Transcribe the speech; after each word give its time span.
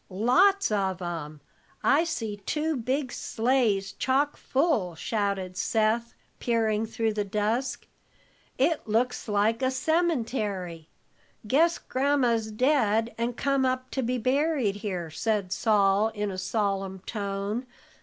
"Lots 0.09 0.71
of 0.71 0.99
'em! 0.99 1.41
I 1.83 2.05
see 2.05 2.37
two 2.37 2.75
big 2.75 3.11
sleighs 3.11 3.91
chock 3.91 4.35
full," 4.35 4.95
shouted 4.95 5.55
Seth, 5.57 6.15
peering 6.39 6.87
through 6.87 7.13
the 7.13 7.23
dusk. 7.23 7.85
"It 8.57 8.87
looks 8.87 9.27
like 9.27 9.61
a 9.61 9.69
semintary. 9.69 10.87
Guess 11.45 11.77
Gramma's 11.77 12.49
dead 12.51 13.13
and 13.15 13.37
come 13.37 13.63
up 13.63 13.91
to 13.91 14.01
be 14.01 14.17
buried 14.17 14.77
here," 14.77 15.11
said 15.11 15.51
Sol 15.51 16.07
in 16.15 16.31
a 16.31 16.37
solemn 16.39 16.97
tone. 17.05 17.67